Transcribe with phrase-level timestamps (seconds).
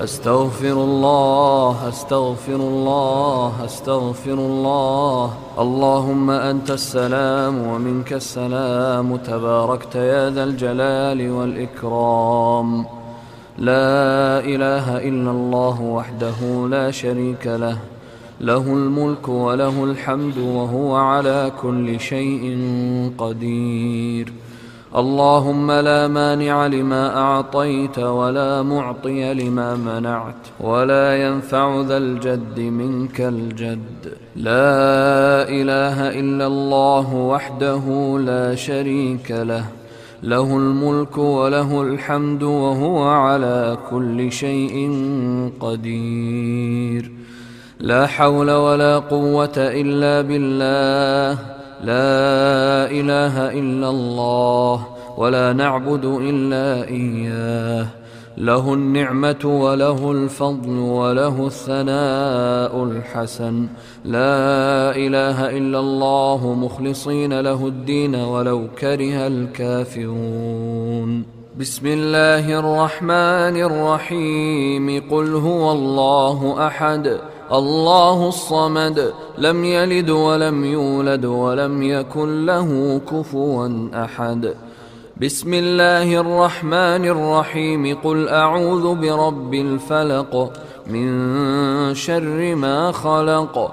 [0.00, 5.32] أستغفر الله أستغفر الله أستغفر الله.
[5.58, 9.16] اللهم أنت السلام ومنك السلام.
[9.16, 12.86] تباركت يا ذا الجلال والإكرام.
[13.58, 17.78] لا إله إلا الله وحده لا شريك له.
[18.40, 22.58] له الملك وله الحمد وهو على كل شيء
[23.18, 24.32] قدير.
[24.96, 34.12] اللهم لا مانع لما أعطيت ولا معطي لما منعت ولا ينفع ذا الجد منك الجد.
[34.36, 39.64] لا إله إلا الله وحده لا شريك له.
[40.22, 45.02] له الملك وله الحمد وهو على كل شيء
[45.60, 47.10] قدير.
[47.80, 51.59] لا حول ولا قوة إلا بالله.
[51.84, 57.86] لا إله إلا الله ولا نعبد إلا إياه.
[58.38, 63.68] له النعمة وله الفضل وله الثناء الحسن.
[64.04, 71.24] لا إله إلا الله مخلصين له الدين ولو كره الكافرون.
[71.60, 75.02] بسم الله الرحمن الرحيم.
[75.10, 77.18] قل هو الله أحد.
[77.52, 83.68] الله الصمد لم يلد ولم يولد ولم يكن له كفوا
[84.04, 84.54] أحد.
[85.20, 87.96] بسم الله الرحمن الرحيم.
[88.04, 90.52] قل أعوذ برب الفلق
[90.86, 93.72] من شر ما خلق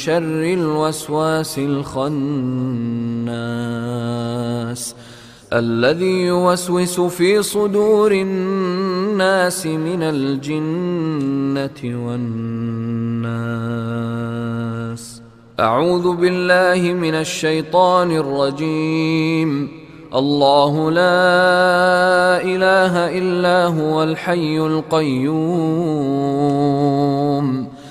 [0.00, 2.00] شر الوسواس الخناس
[5.52, 12.60] الذي يوسوس في صدور الناس من الجنة والناس.
[15.60, 19.68] أعوذ بالله من الشيطان الرجيم.
[20.14, 25.40] الله لا إله إلا هو الحي القيوم.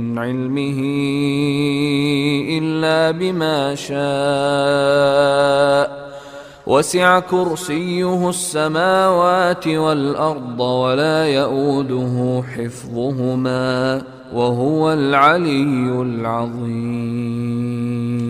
[0.00, 0.80] من علمه
[2.58, 3.94] إلا بما شاء.
[6.66, 14.02] وسع كرسيه السماوات والأرض ولا يؤوده حفظهما
[14.34, 18.24] وهو العلي العظيم.